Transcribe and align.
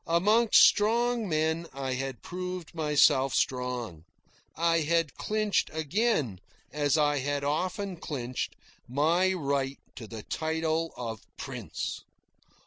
Amongst 0.07 0.59
strong 0.59 1.29
men 1.29 1.67
I 1.73 1.93
had 1.93 2.23
proved 2.23 2.73
myself 2.73 3.35
strong. 3.35 4.03
I 4.55 4.79
had 4.79 5.13
clinched 5.13 5.69
again, 5.71 6.39
as 6.71 6.97
I 6.97 7.19
had 7.19 7.43
often 7.43 7.97
clinched, 7.97 8.55
my 8.87 9.31
right 9.31 9.77
to 9.97 10.07
the 10.07 10.23
title 10.23 10.91
of 10.97 11.19
"Prince." 11.37 12.01